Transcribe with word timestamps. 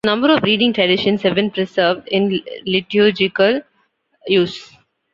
A 0.03 0.07
number 0.07 0.33
of 0.35 0.41
reading 0.41 0.73
traditions 0.73 1.21
have 1.21 1.35
been 1.35 1.51
preserved 1.51 2.07
in 2.07 2.41
liturgical 2.65 3.61
use. 4.25 4.73